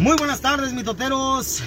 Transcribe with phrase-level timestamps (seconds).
[0.00, 1.62] Muy buenas tardes, mitoteros.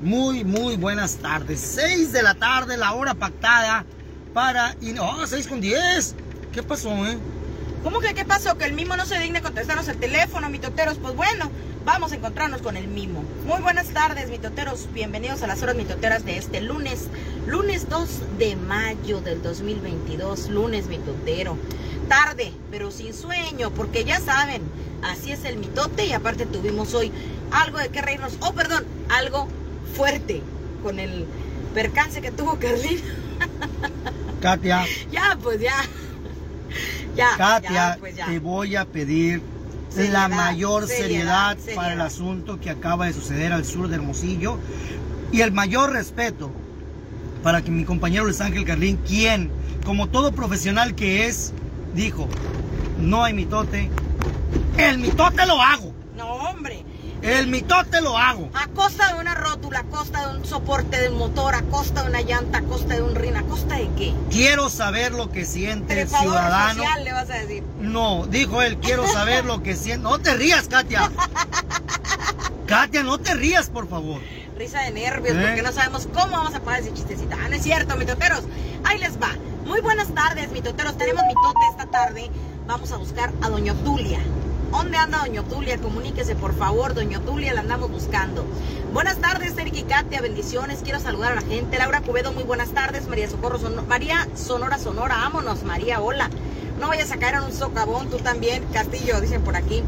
[0.00, 1.58] Muy, muy buenas tardes.
[1.58, 3.84] 6 de la tarde, la hora pactada
[4.32, 4.76] para...
[5.00, 6.14] ¡Oh, 6 con 10!
[6.52, 7.18] ¿Qué pasó, eh?
[7.82, 8.56] ¿Cómo que qué pasó?
[8.56, 10.98] Que el mimo no se digna contestarnos el teléfono, mitoteros.
[10.98, 11.50] Pues bueno,
[11.84, 13.24] vamos a encontrarnos con el mimo.
[13.44, 14.86] Muy buenas tardes, mitoteros.
[14.92, 17.08] Bienvenidos a las horas mitoteras de este lunes.
[17.48, 20.48] Lunes 2 de mayo del 2022.
[20.48, 21.58] Lunes mitotero.
[22.08, 24.62] Tarde, pero sin sueño, porque ya saben,
[25.02, 27.10] así es el mitote y aparte tuvimos hoy
[27.52, 28.36] algo de qué reírnos.
[28.40, 29.48] Oh, perdón, algo
[29.96, 30.42] fuerte
[30.82, 31.26] con el
[31.74, 33.00] percance que tuvo Carlín.
[34.40, 34.84] Katia.
[35.10, 35.74] ya, pues ya.
[37.16, 38.26] Ya, Katia, ya, pues ya.
[38.26, 39.40] te voy a pedir
[39.88, 42.06] Seriedad, la mayor seriedad, seriedad, para el seriedad.
[42.06, 44.58] asunto que acaba de suceder al sur de Hermosillo
[45.30, 46.50] y el mayor respeto
[47.44, 49.50] para que mi compañero Luis Ángel Carlín, quien,
[49.86, 51.52] como todo profesional que es,
[51.94, 52.28] dijo,
[52.98, 53.88] no hay mitote,
[54.78, 56.84] el mitote lo hago, No, hombre.
[57.24, 58.50] El mitote lo hago.
[58.54, 62.10] A costa de una rótula, a costa de un soporte del motor, a costa de
[62.10, 64.14] una llanta, a costa de un rin, ¿a costa de qué?
[64.30, 66.82] Quiero saber lo que siente el ciudadano.
[66.82, 67.62] social, le vas a decir.
[67.80, 70.02] No, dijo él, quiero saber lo que siente.
[70.02, 71.10] No te rías, Katia.
[72.66, 74.20] Katia, no te rías, por favor.
[74.58, 75.42] Risa de nervios, ¿Eh?
[75.46, 77.34] porque no sabemos cómo vamos a pagar ese chistecito.
[77.42, 78.44] Ah, no es cierto, mitoteros.
[78.84, 79.30] Ahí les va.
[79.66, 80.96] Muy buenas tardes, mitoteros.
[80.98, 82.30] Tenemos mitote esta tarde.
[82.66, 84.20] Vamos a buscar a Doña Otulia.
[84.74, 85.78] ¿Dónde anda Doña Otulia?
[85.78, 86.94] Comuníquese, por favor.
[86.94, 88.44] Doña Otulia la andamos buscando.
[88.92, 90.20] Buenas tardes, Eric y Katia.
[90.20, 90.80] Bendiciones.
[90.82, 91.78] Quiero saludar a la gente.
[91.78, 93.06] Laura Cubedo, muy buenas tardes.
[93.06, 95.14] María Socorro, Sono- María Sonora, Sonora.
[95.16, 96.00] Vámonos, María.
[96.00, 96.28] Hola.
[96.80, 98.64] No vayas a caer en un socavón, tú también.
[98.72, 99.84] Castillo, dicen por aquí.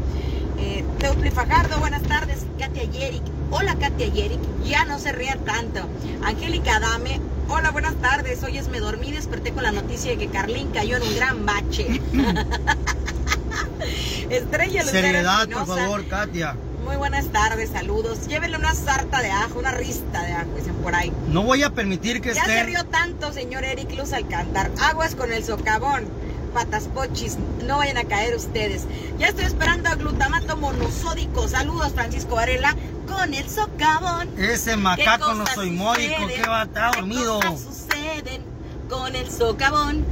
[0.57, 2.45] Eh, Teutli Fajardo, buenas tardes.
[2.57, 3.23] Katia Yerick.
[3.51, 4.39] Hola, Katia Yerick.
[4.63, 5.81] Ya no se rían tanto.
[6.23, 7.19] Angélica Adame.
[7.49, 8.41] Hola, buenas tardes.
[8.43, 11.45] Hoy es me dormí, desperté con la noticia de que Carlín cayó en un gran
[11.45, 12.01] bache.
[14.29, 16.55] Estrella Lucero Seriedad, por favor, Katia.
[16.83, 18.27] Muy buenas tardes, saludos.
[18.27, 21.11] Llévenle una sarta de ajo, una rista de ajo, dicen por ahí.
[21.27, 22.65] No voy a permitir que Ya se estén.
[22.67, 24.71] rió tanto, señor Eric Luz al cantar.
[24.81, 26.05] Aguas con el socavón.
[26.53, 28.83] Patas pochis, no vayan a caer ustedes.
[29.19, 31.47] Ya estoy esperando a glutamato monosódico.
[31.49, 32.73] Saludos, Francisco Varela,
[33.05, 34.29] con el socavón.
[34.39, 37.39] Ese ¿Qué macaco no soy módico, que va a estar ¿Qué dormido.
[37.41, 38.41] cosas suceden
[38.89, 40.05] con el socavón?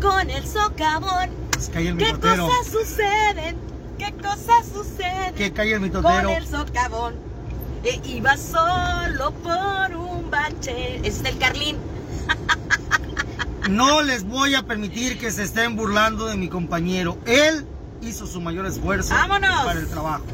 [0.00, 1.30] Con el socavón.
[1.56, 2.48] Pues cae el ¿Qué mitotero.
[2.48, 3.56] cosas suceden?
[3.98, 5.34] ¿Qué cosas suceden?
[5.36, 6.30] Que cae el con mitotero.
[6.36, 7.14] el socavón.
[7.82, 10.96] E iba solo por un bache.
[10.98, 11.76] Ese es el Carlín.
[13.70, 17.16] No les voy a permitir que se estén burlando de mi compañero.
[17.24, 17.66] Él
[18.02, 19.64] hizo su mayor esfuerzo ¡Vámonos!
[19.64, 20.24] para el trabajo.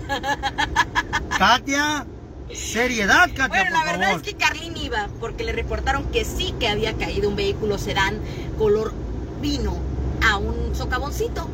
[1.39, 2.05] Katia,
[2.53, 4.23] seriedad, Katia, Bueno, por la verdad favor.
[4.27, 8.19] es que Carlín iba porque le reportaron que sí que había caído un vehículo sedán
[8.59, 8.93] color
[9.41, 9.92] vino
[10.25, 11.49] a un socavoncito.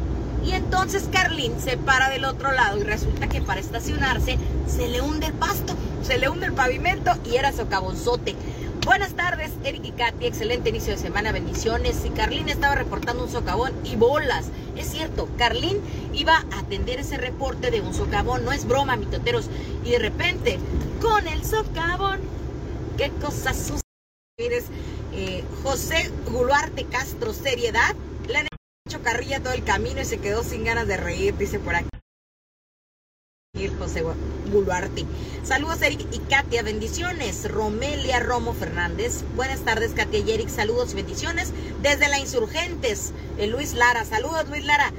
[0.45, 5.01] Y entonces Carlín se para del otro lado y resulta que para estacionarse se le
[5.01, 8.35] hunde el pasto, se le hunde el pavimento y era socavonzote.
[8.85, 12.05] Buenas tardes, Eric y Katy, excelente inicio de semana, bendiciones.
[12.07, 14.47] Y Carlín estaba reportando un socavón y bolas.
[14.77, 15.79] Es cierto, Carlín
[16.15, 19.51] iba a atender ese reporte de un socavón, no es broma, mitoteros.
[19.85, 20.59] Y de repente,
[21.03, 22.21] con el socavón,
[22.97, 24.65] qué cosas suceden.
[25.13, 27.95] Eh, José Guluarte Castro, seriedad.
[28.89, 31.59] Le han hecho carrilla todo el camino y se quedó sin ganas de reír, dice
[31.59, 31.89] por aquí.
[33.79, 34.03] José
[34.51, 35.05] Guluarte.
[35.45, 37.51] Saludos Eric y Katia, bendiciones.
[37.51, 39.25] Romelia Romo Fernández.
[39.37, 41.53] Buenas tardes Katia y Eric, saludos y bendiciones.
[41.83, 44.07] Desde la Insurgentes, el Luis Lara.
[44.07, 44.91] Saludos Luis Lara.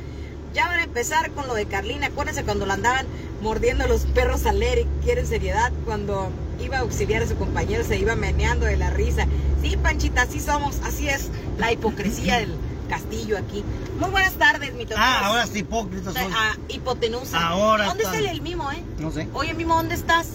[0.54, 2.08] Ya van a empezar con lo de Carlina.
[2.08, 3.08] Acuérdense cuando la andaban
[3.42, 4.88] mordiendo los perros al Eric.
[5.04, 5.72] Quieren seriedad.
[5.86, 6.30] Cuando
[6.62, 9.26] iba a auxiliar a su compañero se iba meneando de la risa.
[9.64, 10.80] Sí, Panchita, así somos.
[10.84, 12.56] Así es la hipocresía del
[12.90, 13.64] castillo aquí.
[14.00, 15.02] Muy buenas tardes, mi tocayo.
[15.02, 16.32] Ah, ahora sí, hipócrita soy.
[16.36, 17.48] Ah, hipotenusa.
[17.48, 18.16] Ahora ¿Dónde está.
[18.18, 18.84] está el, el mimo, eh?
[18.98, 19.28] No sé.
[19.34, 20.28] Oye, mimo, ¿dónde estás?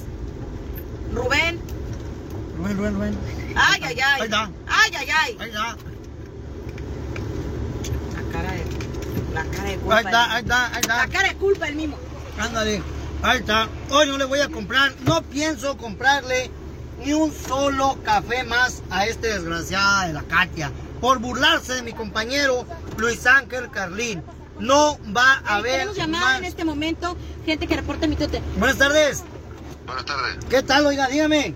[1.13, 1.61] Rubén.
[2.57, 3.19] Rubén, Rubén, Rubén.
[3.57, 4.21] Ay, ay, ay.
[4.21, 4.51] Ahí está.
[4.67, 5.37] Ay, ay, ay.
[5.41, 5.77] Ahí está.
[8.15, 8.65] La cara de,
[9.35, 9.97] la cara de culpa.
[9.97, 11.09] Ahí está, ahí está, ahí La está.
[11.09, 11.97] cara de culpa el mimo.
[12.39, 12.83] Ándale.
[13.23, 13.69] Ahí está.
[13.91, 16.51] Hoy no le voy a comprar, no pienso comprarle
[17.05, 20.71] ni un solo café más a este desgraciada de la Katia.
[21.05, 22.65] Por burlarse de mi compañero
[22.97, 24.23] Luis Ángel Carlín.
[24.59, 26.39] No va a haber Tenemos llamada más.
[26.39, 27.15] en este momento,
[27.45, 28.41] gente que reporta mitote.
[28.57, 29.23] Buenas tardes.
[29.85, 30.39] Buenas tardes.
[30.49, 31.07] ¿Qué tal, oiga?
[31.09, 31.55] Dígame.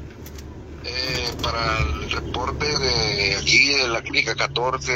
[0.84, 4.92] Eh, para el reporte de aquí de la clínica 14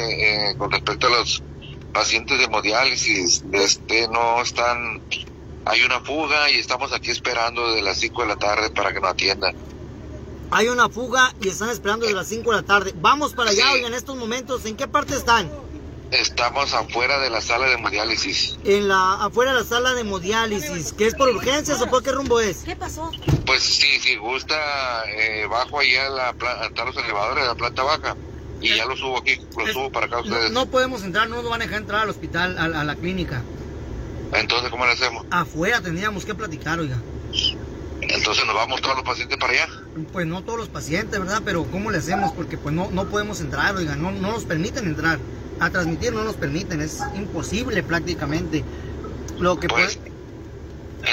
[0.51, 1.41] eh, con respecto a los
[1.91, 5.01] pacientes de hemodiálisis, este no están,
[5.65, 9.01] hay una fuga y estamos aquí esperando de las 5 de la tarde para que
[9.01, 9.55] nos atiendan.
[10.53, 12.93] Hay una fuga y están esperando desde las 5 de la tarde.
[12.97, 13.73] Vamos para allá, Sí.
[13.73, 14.65] oiga, en estos momentos.
[14.65, 15.49] ¿En qué parte están?
[16.11, 18.57] Estamos afuera de la sala de hemodiálisis.
[18.63, 22.11] En la, afuera de la sala de hemodiálisis, ¿qué es por urgencias o por qué
[22.11, 22.57] rumbo es?
[22.59, 23.11] ¿Qué pasó?
[23.47, 24.55] Pues sí, si gusta,
[25.09, 28.15] eh, bajo allá la pla- están los elevadores de la planta baja.
[28.61, 30.51] Y ya lo subo aquí, lo Es- subo para acá No, ustedes.
[30.51, 33.41] no podemos entrar, no nos van a dejar entrar al hospital, a, a la clínica.
[34.33, 35.25] Entonces, ¿cómo le hacemos?
[35.31, 36.97] Afuera tendríamos que platicar, oiga.
[38.13, 39.67] Entonces nos vamos todos los pacientes para allá.
[40.11, 41.41] Pues no todos los pacientes, ¿verdad?
[41.43, 42.31] Pero ¿cómo le hacemos?
[42.33, 45.19] Porque pues no, no podemos entrar, oiga, no, no nos permiten entrar.
[45.59, 48.63] A transmitir no nos permiten, es imposible prácticamente.
[49.39, 50.11] Lo que Pues, puede...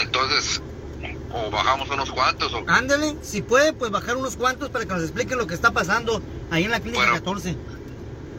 [0.02, 0.60] entonces,
[1.32, 5.02] o bajamos unos cuantos, o Ándale, si puede, pues bajar unos cuantos para que nos
[5.02, 7.14] expliquen lo que está pasando ahí en la clínica Bueno.
[7.14, 7.56] 14.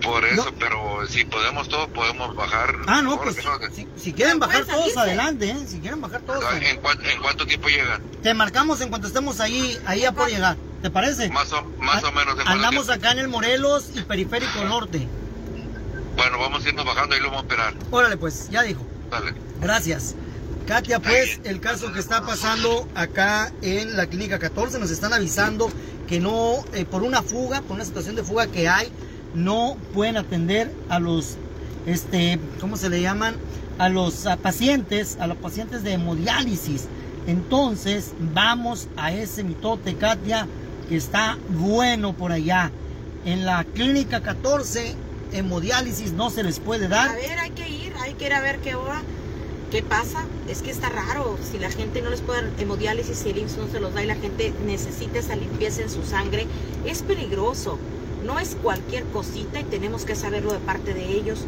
[0.01, 0.51] Por eso, No.
[0.59, 2.75] pero si podemos todos, podemos bajar.
[2.88, 3.38] Ah, no, pues
[3.74, 5.00] si, si quieren bajar todos salirse.
[5.00, 5.57] adelante, ¿eh?
[5.68, 6.44] Si quieren bajar todos.
[6.62, 8.01] ¿En, cuán- ¿En cuánto tiempo llegan?
[8.24, 10.57] Te marcamos en cuanto estemos ahí, ahí a por llegar.
[10.81, 11.30] ¿Te parece?
[11.30, 12.30] Más o, más o menos.
[12.39, 15.07] ¿en cuánto Andamos acá en el Morelos y Periférico Norte.
[16.15, 17.74] Bueno, vamos a irnos bajando y lo vamos a esperar.
[17.89, 18.86] Órale, pues, ya dijo.
[19.09, 19.33] Dale.
[19.62, 20.15] Gracias.
[20.68, 25.71] Katia, pues el caso que está pasando acá en la clínica 14, nos están avisando
[26.07, 28.92] que no, eh, por una fuga, por una situación de fuga que hay,
[29.33, 31.37] no pueden atender a los,
[31.85, 33.35] este, ¿cómo se le llaman?
[33.77, 36.87] A los pacientes, a los pacientes de hemodiálisis.
[37.27, 40.47] Entonces, vamos a ese mitote, Katia,
[40.89, 42.71] que está bueno por allá.
[43.25, 44.95] En la clínica 14,
[45.31, 47.09] hemodiálisis no se les puede dar.
[47.09, 49.01] A ver, hay que ir, hay que ir a ver qué hora,
[49.71, 50.25] qué pasa.
[50.49, 53.57] Es que está raro, si la gente no les puede dar hemodiálisis, si el IMSS
[53.57, 56.47] no se los da y la gente necesita esa limpieza en su sangre,
[56.85, 57.77] es peligroso.
[58.25, 61.39] No es cualquier cosita y tenemos que saberlo de parte de ellos.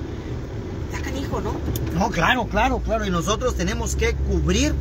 [0.91, 1.53] Está canijo, ¿no?
[1.97, 3.05] No, claro, claro, claro.
[3.05, 4.73] Y nosotros tenemos que cubrir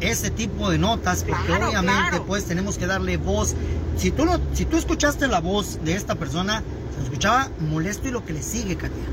[0.00, 2.24] ese tipo de notas porque Claro, obviamente claro.
[2.26, 3.54] pues tenemos que darle voz.
[3.96, 6.62] Si tú no, si tú escuchaste la voz de esta persona,
[6.96, 9.04] se escuchaba molesto y lo que le sigue, Katia.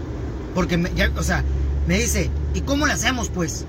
[0.56, 1.44] Porque me, ya, o sea,
[1.88, 3.66] me dice, ¿y cómo le hacemos pues?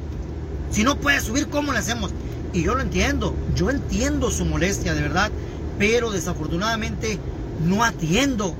[0.70, 2.12] Si no puede subir, ¿cómo le hacemos?
[2.52, 5.30] Y yo lo entiendo, yo entiendo su molestia de verdad,
[5.78, 7.18] pero desafortunadamente
[7.64, 8.54] no atiendo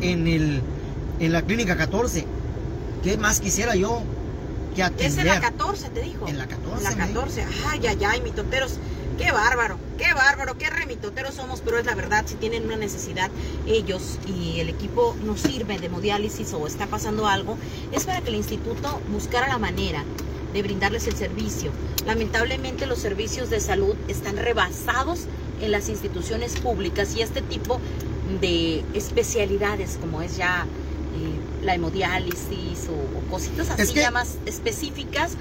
[0.00, 0.62] en el
[1.20, 2.26] en la clínica 14.
[3.02, 4.02] ¿Qué más quisiera yo
[4.74, 5.06] que atender?
[5.06, 6.26] Es en la 14, te dijo.
[6.26, 7.20] En la 14, En la me dijo.
[7.20, 7.46] 14.
[7.68, 8.78] Ay, ay, ay, mitoteros.
[9.18, 13.30] Qué bárbaro, qué bárbaro, qué remitoteros somos, pero es la verdad, si tienen una necesidad
[13.64, 17.56] ellos y el equipo no sirve de hemodiálisis o está pasando algo,
[17.92, 20.02] es para que el instituto buscara la manera
[20.52, 21.70] de brindarles el servicio.
[22.06, 25.26] Lamentablemente los servicios de salud están rebasados
[25.60, 27.78] en las instituciones públicas y este tipo
[28.40, 30.64] de especialidades como es ya
[31.16, 35.32] eh, la hemodiálisis o, o cositas así Es que- ya más específicas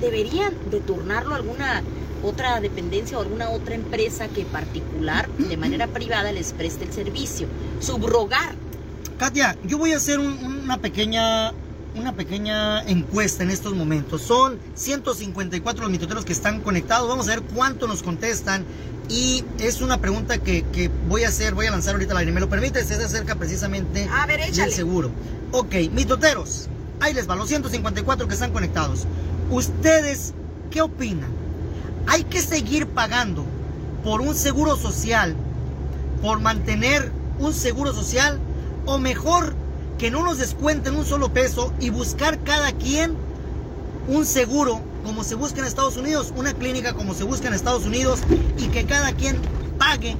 [0.00, 1.82] deberían de turnarlo a alguna
[2.22, 7.46] otra dependencia o alguna otra empresa que particular de manera privada les preste el servicio.
[7.80, 8.54] Subrogar.
[9.18, 11.52] Katia, yo voy a hacer un- una pequeña
[11.94, 14.22] una pequeña encuesta en estos momentos.
[14.22, 17.08] Son 154 los mitoteros que están conectados.
[17.08, 18.64] Vamos a ver cuánto nos contestan.
[19.08, 22.32] Y es una pregunta que, que voy a hacer, voy a lanzar ahorita al aire.
[22.32, 22.84] ¿Me lo permite?
[22.84, 25.10] Se acerca precisamente A ver, del seguro.
[25.52, 26.68] Ok, mitoteros.
[27.00, 29.06] Ahí les va, los 154 que están conectados.
[29.50, 30.34] ¿Ustedes
[30.70, 31.30] qué opinan?
[32.06, 33.46] ¿Hay que seguir pagando
[34.04, 35.34] por un seguro social,
[36.20, 38.38] por mantener un seguro social?
[38.84, 39.54] ¿O mejor
[39.98, 43.14] que no nos descuenten un solo peso y buscar cada quien
[44.06, 47.84] un seguro como se busca en Estados Unidos, una clínica como se busca en Estados
[47.84, 48.20] Unidos
[48.56, 49.38] y que cada quien
[49.78, 50.16] pague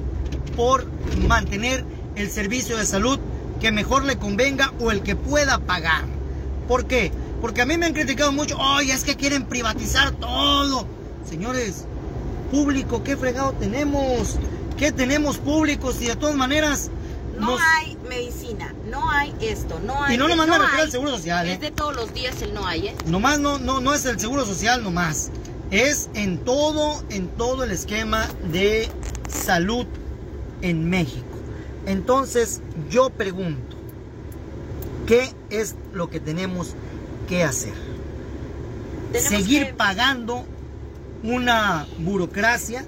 [0.55, 0.85] por
[1.27, 3.19] mantener el servicio de salud
[3.61, 6.03] que mejor le convenga o el que pueda pagar.
[6.67, 7.11] ¿Por qué?
[7.41, 10.85] Porque a mí me han criticado mucho, oye, es que quieren privatizar todo.
[11.27, 11.85] Señores,
[12.51, 14.37] público, ¿qué fregado tenemos?
[14.77, 16.89] ¿Qué tenemos público si de todas maneras
[17.39, 21.11] no hay medicina no hay esto no hay Y no nomás me refiero al seguro
[21.11, 21.53] social, ¿eh?
[21.53, 22.95] es de todos los días el no hay ¿eh?
[23.05, 25.29] Nomás no, no, no es el seguro social nomás.
[25.71, 28.89] Es en todo, en todo el esquema de
[29.29, 29.85] salud
[30.63, 31.25] en México.
[31.85, 33.77] Entonces, yo pregunto,
[35.05, 36.73] ¿qué es lo que tenemos
[37.27, 37.73] que hacer?
[39.11, 40.43] Tenemos ¿Seguir que- pagando
[41.23, 42.83] una burocracia?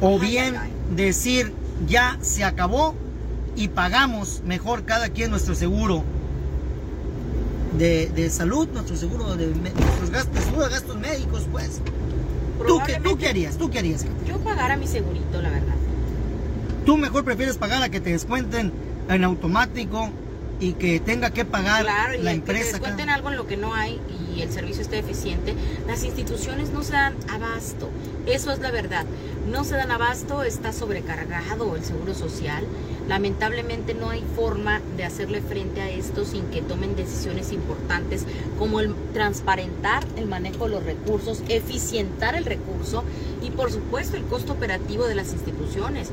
[0.00, 1.52] ¿O Ay, bien ay, decir,
[1.86, 2.94] ya se acabó
[3.56, 6.04] y pagamos mejor cada quien nuestro seguro
[7.76, 11.80] de, de salud, nuestro seguro de nuestros gastos, seguro de gastos médicos, pues.
[12.66, 13.56] ¿Tú qué, ¿Tú qué harías?
[13.56, 14.04] ¿Tú qué harías?
[14.26, 15.74] yo pagara mi segurito la verdad
[16.84, 18.72] ¿Tú mejor prefieres pagar a que te descuenten
[19.08, 20.10] en automático
[20.58, 22.72] y que tenga que pagar claro y la el que te empresa?
[22.72, 25.52] descuenten cada- algo en lo que no hay y y el servicio esté eficiente,
[25.88, 27.90] las instituciones no se dan abasto.
[28.26, 29.04] Eso es la verdad.
[29.50, 32.64] No se dan abasto, está sobrecargado el Seguro Social.
[33.08, 38.24] Lamentablemente no hay forma de hacerle frente a esto sin que tomen decisiones importantes
[38.58, 43.04] como el transparentar el manejo de los recursos, eficientar el recurso
[43.42, 46.10] y por supuesto el costo operativo de las instituciones.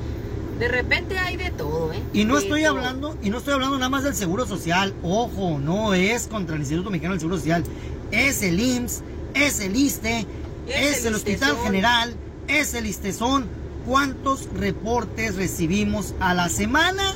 [0.60, 2.00] De repente hay de todo, ¿eh?
[2.14, 2.72] Y no De estoy todo.
[2.78, 4.94] hablando, y no estoy hablando nada más del Seguro Social.
[5.04, 7.64] Ojo, no es contra el Instituto Mexicano del Seguro Social.
[8.12, 9.02] Es el IMSS,
[9.34, 10.26] es el ISTE,
[10.68, 11.58] Es es, el el Hospital.
[11.66, 12.16] General,
[12.48, 13.46] es el ISTESON.
[13.86, 17.16] ¿Cuántos reportes recibimos a la semana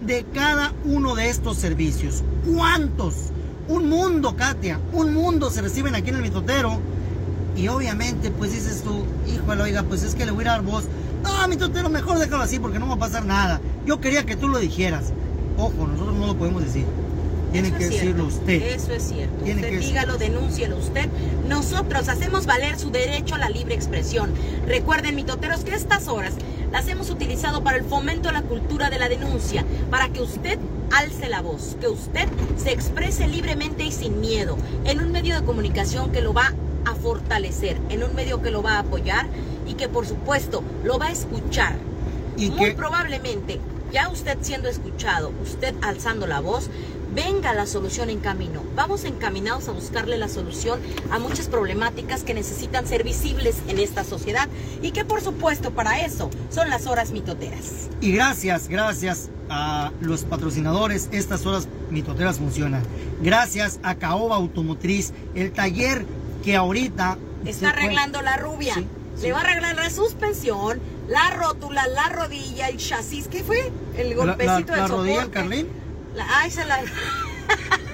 [0.00, 2.22] de cada uno de estos servicios?
[2.52, 3.14] ¿Cuántos?
[3.66, 6.78] Un mundo, Katia, un mundo se reciben aquí en el mitotero.
[7.56, 10.84] Y obviamente, pues dices tú, híjole, oiga, pues es que le voy a dar voz.
[11.22, 13.60] No, mi totero, mejor déjalo así porque no va a pasar nada.
[13.86, 15.12] Yo quería que tú lo dijeras.
[15.56, 16.84] Ojo, nosotros no lo podemos decir.
[17.54, 18.62] Tiene Eso que cierto, decirlo usted.
[18.74, 19.44] Eso es cierto.
[19.44, 21.08] Tiene usted que- dígalo, denúncielo usted.
[21.48, 24.32] Nosotros hacemos valer su derecho a la libre expresión.
[24.66, 26.32] Recuerden, mitoteros, que estas horas
[26.72, 30.58] las hemos utilizado para el fomento de la cultura de la denuncia, para que usted
[30.92, 35.46] alce la voz, que usted se exprese libremente y sin miedo, en un medio de
[35.46, 36.52] comunicación que lo va
[36.84, 39.26] a fortalecer, en un medio que lo va a apoyar
[39.68, 41.76] y que por supuesto lo va a escuchar.
[42.36, 43.60] Y Muy que probablemente,
[43.92, 46.68] ya usted siendo escuchado, usted alzando la voz,
[47.14, 48.62] venga la solución en camino.
[48.74, 50.80] Vamos encaminados a buscarle la solución
[51.10, 54.48] a muchas problemáticas que necesitan ser visibles en esta sociedad
[54.82, 57.88] y que por supuesto para eso son las horas mitoteras.
[58.00, 62.82] Y gracias, gracias a los patrocinadores, estas horas mitoteras funcionan.
[63.22, 66.04] Gracias a Caoba Automotriz, el taller
[66.44, 68.72] que ahorita Está arreglando la rubia.
[68.74, 69.22] Sí, sí.
[69.26, 73.28] Le va a arreglar la suspensión, la rótula, la rodilla, el chasis.
[73.28, 73.70] ¿Qué fue?
[73.98, 75.30] El la, golpecito la- la del rodilla del soporte.
[75.30, 75.68] Carlín.
[76.14, 76.82] La, ay, se la-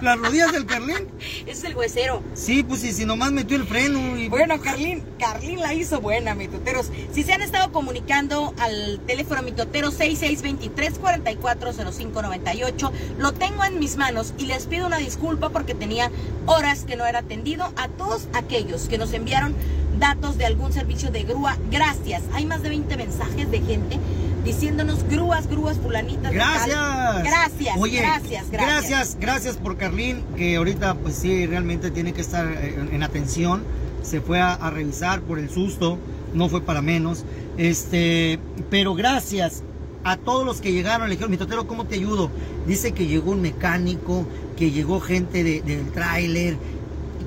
[0.00, 1.08] Las rodillas del Carlín.
[1.42, 2.22] ese es el huesero.
[2.34, 6.34] Sí, pues y si nomás metió el freno y Bueno, Carlín, Carlín la hizo buena,
[6.34, 6.90] mitoteros.
[7.12, 14.46] Si se han estado comunicando al teléfono mitotero 6623-440598, lo tengo en mis manos y
[14.46, 16.10] les pido una disculpa porque tenía
[16.46, 19.54] horas que no era atendido a todos aquellos que nos enviaron
[19.98, 21.56] datos de algún servicio de grúa.
[21.70, 22.22] Gracias.
[22.32, 23.98] Hay más de 20 mensajes de gente
[24.44, 26.32] diciéndonos grúas, grúas, fulanitas.
[26.32, 27.22] Gracias.
[27.24, 28.88] Gracias, Oye, gracias, gracias.
[28.90, 33.02] Gracias, gracias por Carlín, que ahorita pues sí, realmente tiene que estar eh, en, en
[33.02, 33.62] atención.
[34.02, 35.98] Se fue a, a revisar por el susto,
[36.34, 37.24] no fue para menos.
[37.58, 38.38] Este,
[38.70, 39.62] pero gracias
[40.04, 41.08] a todos los que llegaron.
[41.08, 42.30] Le dijeron, mi totero, ¿cómo te ayudo?
[42.66, 44.24] Dice que llegó un mecánico,
[44.56, 46.56] que llegó gente de- del tráiler,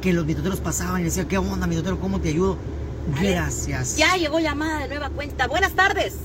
[0.02, 2.00] que los mitoteros pasaban y decían, ¿qué onda, mi totero?
[2.00, 2.58] ¿Cómo te ayudo?
[3.22, 3.98] Gracias.
[3.98, 5.48] Ya llegó llamada de nueva cuenta.
[5.48, 6.16] Buenas tardes.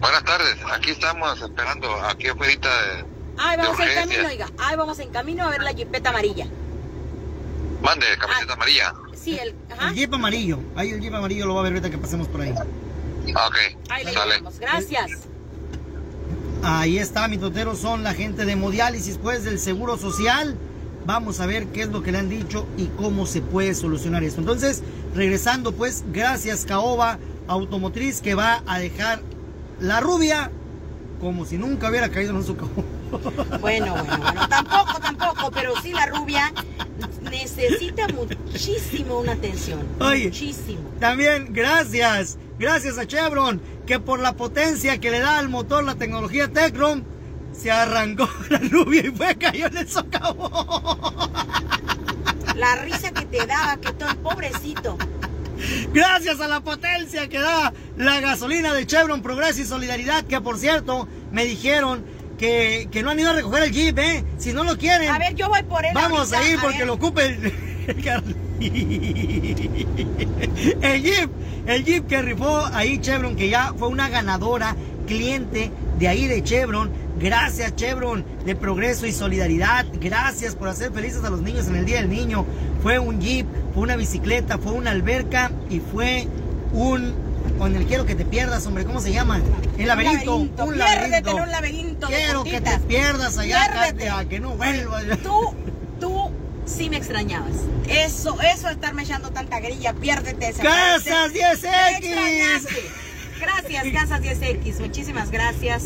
[0.00, 3.04] Buenas tardes, aquí estamos esperando, aquí afuera de...
[3.38, 4.50] Ay, vamos De en camino, oiga.
[4.58, 6.46] Ay, vamos en camino a ver la jipeta amarilla.
[7.82, 8.94] Mande, camiseta amarilla.
[9.14, 9.54] Sí, el.
[9.70, 9.88] Ajá.
[9.88, 10.58] El jeep amarillo.
[10.74, 12.54] Ahí el jeep amarillo lo va a ver ahorita que pasemos por ahí.
[12.56, 13.56] Ah, Ok,
[13.90, 14.42] Ahí le sale.
[14.60, 15.10] Gracias.
[16.62, 20.56] Ahí está, mi totero, son la gente de hemodiálisis, pues, del Seguro Social.
[21.04, 24.24] Vamos a ver qué es lo que le han dicho y cómo se puede solucionar
[24.24, 24.40] esto.
[24.40, 24.82] Entonces,
[25.14, 29.20] regresando, pues, gracias Caoba Automotriz, que va a dejar
[29.80, 30.50] la rubia
[31.20, 32.96] como si nunca hubiera caído en un socavón.
[33.60, 34.48] Bueno, bueno, bueno.
[34.48, 36.52] Tampoco, tampoco, pero sí la rubia
[37.30, 39.80] necesita muchísimo una atención.
[40.00, 40.26] Oye.
[40.26, 40.90] Muchísimo.
[41.00, 45.94] También, gracias, gracias a Chevron, que por la potencia que le da al motor la
[45.94, 47.04] tecnología Tecron,
[47.52, 50.50] se arrancó la rubia y fue cayó en el socavón.
[52.56, 54.98] La risa que te daba, que todo, pobrecito.
[55.92, 60.58] Gracias a la potencia que da la gasolina de Chevron Progreso y Solidaridad, que por
[60.58, 62.04] cierto me dijeron
[62.38, 64.24] que, que no han ido a recoger el Jeep, ¿eh?
[64.38, 65.92] Si no lo quieren, A ver, yo voy por él.
[65.94, 66.86] vamos ahorita, a ir porque ver.
[66.86, 67.52] lo ocupe el.
[70.82, 71.30] El Jeep,
[71.66, 76.42] el Jeep que rifó ahí Chevron, que ya fue una ganadora, cliente de ahí de
[76.42, 76.90] Chevron.
[77.18, 79.86] Gracias Chevron de Progreso y Solidaridad.
[79.94, 82.44] Gracias por hacer felices a los niños en el Día del Niño.
[82.82, 86.26] Fue un Jeep, fue una bicicleta, fue una alberca y fue
[86.72, 87.14] un...
[87.58, 89.40] Con el quiero que te pierdas, hombre, ¿cómo se llama?
[89.78, 90.36] El laberinto.
[90.36, 90.64] Un laberinto.
[90.64, 91.30] Un Piérdete laberinto.
[91.30, 94.06] en un laberinto de Quiero que te pierdas allá, Piérdete.
[94.08, 95.04] Katia, que no vuelvas.
[95.22, 95.54] Tú,
[96.00, 96.30] tú
[96.66, 97.52] sí me extrañabas.
[97.88, 100.48] Eso, eso de estarme echando tanta grilla, piérdete.
[100.48, 101.98] esa ¡Casas Me 10X!
[101.98, 102.82] extrañaste.
[103.40, 104.80] Gracias, Casas 10X.
[104.80, 105.84] Muchísimas gracias.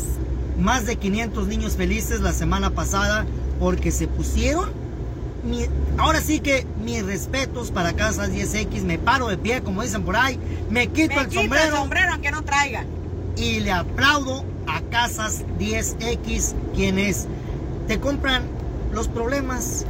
[0.61, 3.25] Más de 500 niños felices la semana pasada
[3.59, 4.69] porque se pusieron.
[5.43, 5.65] mi-
[5.97, 8.83] ahora sí que mis respetos para Casas 10X.
[8.83, 10.39] Me paro de pie, como dicen por ahí.
[10.69, 12.85] Me quito Me el quito sombrero el sombrero aunque no traiga.
[13.35, 17.25] y le aplaudo a Casas 10X, quienes
[17.87, 18.43] te compran
[18.93, 19.85] los problemas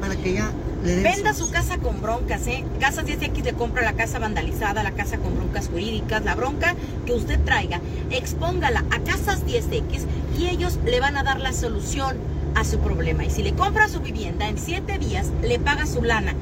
[0.00, 0.50] para que ya
[0.84, 2.64] le Venda su casa con broncas, ¿eh?
[2.78, 7.12] Casas 10X le compra la casa vandalizada, la casa con broncas jurídicas, la bronca que
[7.12, 10.04] usted traiga, expóngala a Casas 10X
[10.38, 12.16] y ellos le van a dar la solución
[12.54, 13.24] a su problema.
[13.24, 16.34] Y si le compra su vivienda en 7 días, le paga su lana.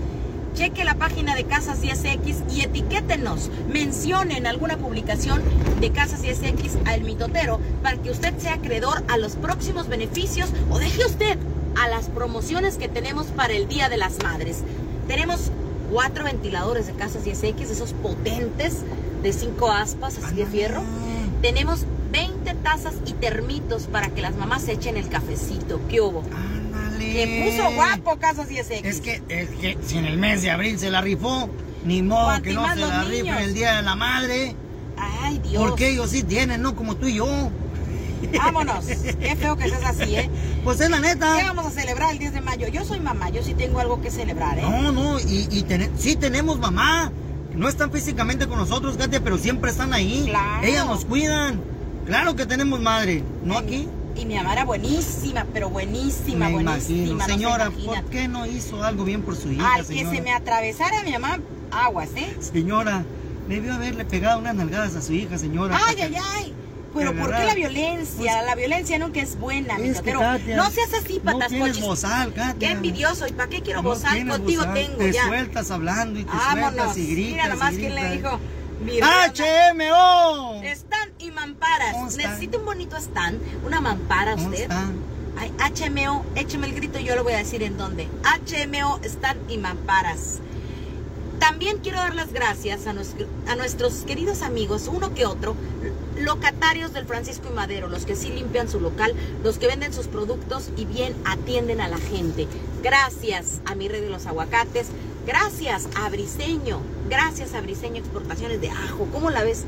[0.54, 3.50] Cheque la página de Casas 10X y etiquétenos.
[3.68, 5.42] Mencionen alguna publicación
[5.80, 10.50] de Casas 10X a El Mitotero para que usted sea acreedor a los próximos beneficios
[10.70, 11.38] o deje usted
[11.76, 14.58] a las promociones que tenemos para el Día de las Madres.
[15.08, 15.50] Tenemos
[15.90, 18.78] cuatro ventiladores de Casas 10X, esos potentes
[19.22, 20.82] de cinco aspas, así de fierro.
[21.42, 25.80] Tenemos 20 tazas y termitos para que las mamás echen el cafecito.
[25.88, 26.22] ¿Qué hubo?
[26.32, 27.26] Ándale.
[27.26, 28.84] Le puso guapo Casas 10X.
[28.84, 31.48] Es que, es que si en el mes de abril se la rifó,
[31.84, 33.42] ni modo que no se la rife en niños.
[33.42, 34.56] el Día de la Madre.
[34.96, 35.62] Ay, Dios.
[35.62, 37.50] Porque ellos sí tienen, no como tú y yo.
[38.38, 38.86] Vámonos.
[38.86, 40.30] Qué feo que seas así, ¿eh?
[40.64, 41.36] Pues es la ¿Qué neta.
[41.54, 42.68] vamos a celebrar el 10 de mayo?
[42.68, 44.62] Yo soy mamá, yo sí tengo algo que celebrar, ¿eh?
[44.62, 47.12] No, no, y, y tene- sí tenemos mamá.
[47.54, 50.24] No están físicamente con nosotros, Katia, pero siempre están ahí.
[50.26, 50.66] Claro.
[50.66, 51.60] Ellas nos cuidan.
[52.06, 53.22] Claro que tenemos madre.
[53.44, 53.88] ¿No Ay, aquí?
[54.16, 56.98] Y mi mamá era buenísima, pero buenísima, Me buenísima.
[56.98, 57.14] imagino.
[57.18, 57.70] no se Señora.
[57.70, 60.16] ¿por qué no hizo algo bien por su hija, Al que señora?
[60.16, 61.38] se me atravesara mi mamá,
[61.70, 62.36] aguas, ¿eh?
[62.40, 63.04] Señora,
[63.48, 65.78] debió haberle pegado unas nalgadas a su hija, señora.
[65.86, 66.54] Ay, ay, ay.
[66.94, 68.16] Pero ¿por qué la violencia?
[68.16, 70.12] Pues- la violencia nunca es buena, Es que.
[70.12, 71.84] Katia, No seas así, No patas tienes cochis.
[71.84, 72.54] bozal, Katia.
[72.58, 73.26] Qué envidioso.
[73.26, 74.26] ¿Y para qué quiero No bozal?
[74.28, 74.74] Contigo bozal.
[74.74, 75.26] tengo Te ya.
[75.26, 76.72] sueltas hablando y te Vámonos.
[76.72, 77.32] sueltas y gritas.
[77.32, 78.40] Mira nomás quién le dijo.
[79.34, 80.62] HMO.
[80.62, 82.16] Stand y mamparas.
[82.16, 84.68] Necesita un bonito stand, una mampara ¿Cómo usted.
[85.36, 88.06] Ay, HMO, écheme el grito yo le voy a decir en dónde.
[88.22, 90.38] HMO Stand y Mamparas.
[91.40, 95.56] También quiero dar las gracias a, nuestro- a nuestros queridos amigos, uno que otro,
[96.16, 100.06] locatarios del Francisco y Madero, los que sí limpian su local, los que venden sus
[100.06, 102.46] productos y bien atienden a la gente.
[102.82, 104.88] Gracias a mi red de los aguacates,
[105.26, 109.08] gracias a Briseño, gracias a Briseño Exportaciones de Ajo.
[109.12, 109.64] ¿Cómo la ves?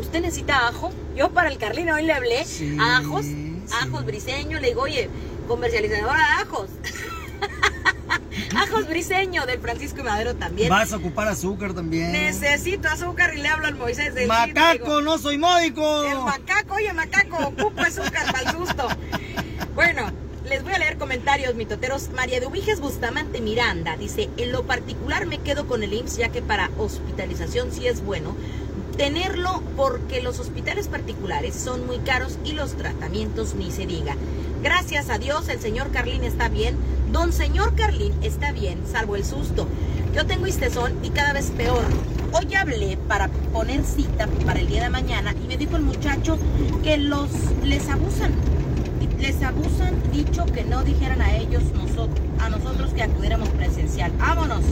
[0.00, 0.90] ¿Usted necesita ajo?
[1.14, 3.62] Yo para el Carlino hoy le hablé Sí, a ajos, sí.
[3.80, 5.08] ajos briseño, le digo, oye,
[5.46, 6.68] comercializadora de ajos.
[8.56, 10.68] ajos briseño del Francisco Madero también.
[10.68, 12.12] Vas a ocupar azúcar también.
[12.12, 16.04] Necesito azúcar y le hablo al Moisés del Macaco, no soy módico.
[16.04, 18.88] El macaco, oye macaco, ocupo azúcar para el susto.
[19.74, 20.10] Bueno,
[20.48, 22.10] les voy a leer comentarios, mitoteros.
[22.10, 26.28] María de Ubiges Bustamante Miranda dice, en lo particular me quedo con el IMSS ya
[26.28, 28.36] que para hospitalización sí es bueno
[28.96, 34.16] tenerlo porque los hospitales particulares son muy caros y los tratamientos ni se diga.
[34.62, 36.76] Gracias a Dios el señor Carlín está bien,
[37.14, 39.68] don señor Carlín está bien, salvo el susto.
[40.16, 41.84] Yo tengo histezón y cada vez peor.
[42.32, 46.36] Hoy hablé para poner cita para el día de mañana y me dijo el muchacho
[46.82, 47.30] que los
[47.62, 48.32] les abusan.
[49.20, 54.10] Les abusan dicho que no dijeran a ellos nosotros, a nosotros que acudiéramos presencial.
[54.18, 54.64] Vámonos.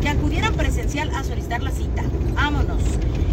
[0.00, 2.02] Que acudieran presencial a solicitar la cita.
[2.34, 2.80] Vámonos.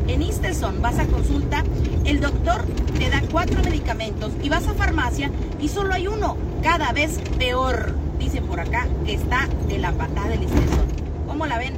[0.09, 1.63] En Isteson vas a consulta,
[2.03, 2.65] el doctor
[2.99, 6.35] te da cuatro medicamentos y vas a farmacia y solo hay uno.
[6.61, 8.00] Cada vez peor.
[8.21, 10.85] Dicen por acá que está de la patada del Isteson.
[11.27, 11.73] ¿Cómo la ven?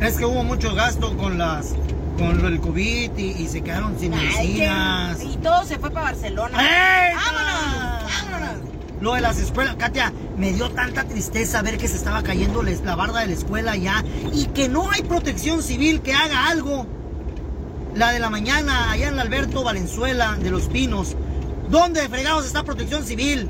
[0.00, 1.74] Es que hubo mucho gasto con las
[2.18, 5.18] con el COVID y, y se quedaron sin Ay, medicinas.
[5.18, 6.58] que- y todo se fue para Barcelona.
[6.60, 7.14] ¡Ey!
[7.14, 8.12] ¡Vámonos!
[8.30, 8.68] ¡Vámonos!
[9.00, 12.96] Lo de las escuelas, Katia, me dio tanta tristeza ver que se estaba cayendo la
[12.96, 16.86] barda de la escuela ya y que no hay protección civil que haga algo.
[17.94, 21.14] La de la mañana, allá en Alberto Valenzuela de Los Pinos.
[21.70, 23.48] ¿Dónde fregados está protección civil?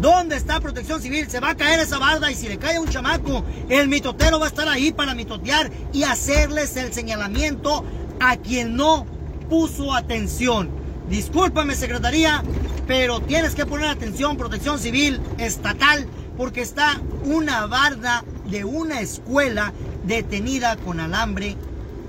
[0.00, 1.30] ¿Dónde está protección civil?
[1.30, 4.38] Se va a caer esa barda y si le cae a un chamaco, el mitotero
[4.38, 7.84] va a estar ahí para mitotear y hacerles el señalamiento
[8.20, 9.06] a quien no
[9.48, 10.70] puso atención.
[11.08, 12.42] Discúlpame, secretaría,
[12.86, 19.72] pero tienes que poner atención, protección civil estatal, porque está una barda de una escuela
[20.04, 21.56] detenida con alambre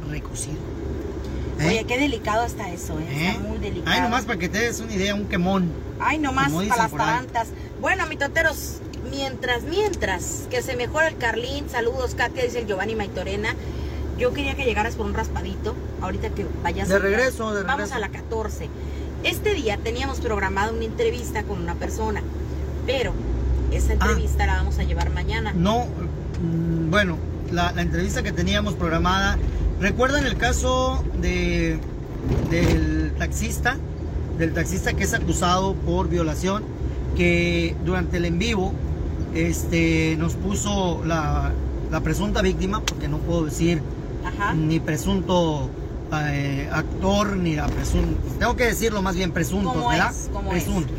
[0.10, 0.75] recocido.
[1.60, 1.68] ¿Eh?
[1.68, 3.06] Oye, qué delicado está eso, ¿eh?
[3.10, 3.28] ¿Eh?
[3.30, 3.96] Está muy delicado.
[3.96, 5.72] Ay, nomás para que te des una idea, un quemón.
[6.00, 7.48] Ay, nomás para las tarantas.
[7.80, 13.56] Bueno, mitoteros, mientras, mientras, que se mejora el Carlín, saludos, Katia, dice el Giovanni Maitorena.
[14.18, 16.88] Yo quería que llegaras por un raspadito, ahorita que vayas.
[16.88, 17.96] De regreso, de Vamos regreso.
[17.96, 18.70] a la 14.
[19.24, 22.22] Este día teníamos programada una entrevista con una persona,
[22.86, 23.14] pero
[23.72, 25.52] esa entrevista la vamos a llevar mañana.
[25.52, 25.58] Ah.
[25.58, 27.18] No, mm, bueno,
[27.52, 29.38] la, la entrevista que teníamos programada.
[29.80, 31.80] ¿Recuerdan el caso de
[32.50, 33.78] del taxista?
[34.38, 36.64] Del taxista que es acusado por violación,
[37.16, 38.74] que durante el en vivo
[39.34, 41.52] este, nos puso la,
[41.92, 43.82] la presunta víctima, porque no puedo decir
[44.26, 44.54] Ajá.
[44.54, 45.70] ni presunto
[46.14, 48.20] eh, actor, ni la presunta.
[48.40, 50.14] Tengo que decirlo más bien presuntos, ¿Cómo ¿verdad?
[50.50, 50.96] Presuntos.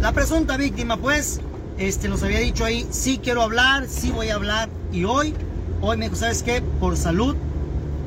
[0.00, 1.40] La presunta víctima, pues,
[1.78, 5.34] este, nos había dicho ahí, sí quiero hablar, sí voy a hablar, y hoy
[5.82, 6.60] Hoy me dijo, ¿sabes qué?
[6.78, 7.34] Por salud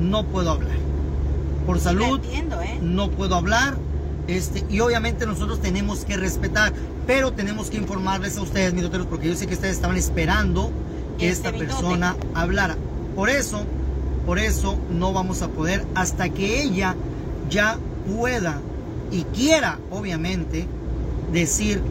[0.04, 0.78] no puedo hablar.
[1.66, 2.78] Por salud entiendo, ¿eh?
[2.82, 3.76] no puedo hablar.
[4.28, 6.72] Este, y obviamente nosotros tenemos que respetar,
[7.08, 10.72] pero tenemos que informarles a ustedes, mitoteros, porque yo sé que ustedes estaban esperando
[11.18, 11.68] que Este esta mitote.
[11.74, 12.78] persona hablara.
[13.16, 13.64] Por eso,
[14.26, 16.96] por eso no vamos a poder hasta que ella
[17.50, 17.78] ya
[18.18, 18.60] pueda
[19.12, 20.68] y quiera, obviamente,
[21.34, 21.82] decir,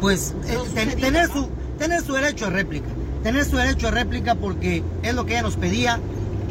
[0.00, 2.88] pues, eh, ten- tener, su, tener su derecho a réplica.
[3.22, 6.00] Tener su derecho a réplica porque es lo que ella nos pedía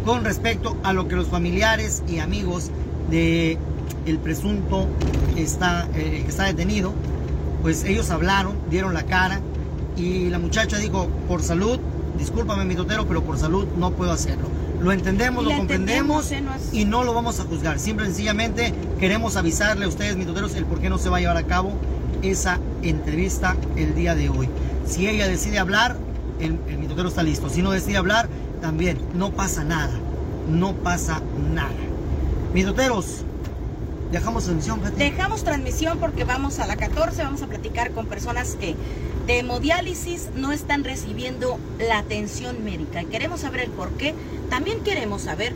[0.06, 2.72] con respecto a lo que los familiares y amigos
[3.10, 3.58] de
[4.06, 4.88] el presunto
[5.38, 6.94] está, eh, que está detenido,
[7.62, 9.40] pues ellos hablaron, dieron la cara
[9.96, 11.80] y la muchacha dijo, por salud,
[12.18, 14.48] discúlpame mi totero, pero por salud no puedo hacerlo.
[14.82, 16.80] Lo entendemos, lo comprendemos entendemos, ¿eh?
[16.80, 17.78] Y no lo vamos a juzgar.
[17.78, 21.18] Simple y sencillamente queremos avisarle a ustedes, mis toteros, el por qué no se va
[21.18, 21.74] a llevar a cabo
[22.24, 24.50] esa entrevista el día de hoy.
[24.88, 25.98] Si ella decide hablar,
[26.40, 27.50] el, el mitotero está listo.
[27.50, 28.28] Si no decide hablar,
[28.62, 29.94] también no pasa nada.
[30.50, 31.22] No pasa
[31.54, 31.72] nada.
[32.54, 33.24] Mitoteros,
[34.12, 34.82] dejamos transmisión.
[34.98, 38.76] Dejamos transmisión porque vamos a la 14, vamos a platicar con personas que
[39.28, 43.02] de hemodiálisis no están recibiendo la atención médica.
[43.02, 44.14] Y queremos saber el por qué.
[44.50, 45.54] También queremos saber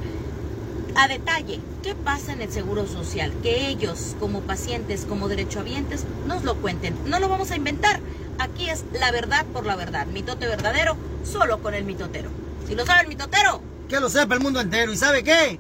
[0.96, 3.34] a detalle qué pasa en el Seguro Social.
[3.44, 6.96] Que ellos, como pacientes, como derechohabientes, nos lo cuenten.
[7.06, 8.00] No lo vamos a inventar.
[8.40, 10.08] Aquí es la verdad por la verdad.
[10.08, 12.45] Mitote verdadero, solo con el mitotero.
[12.68, 14.92] Si lo sabe el mitotero, Que lo sepa el mundo entero.
[14.92, 15.60] ¿Y sabe qué?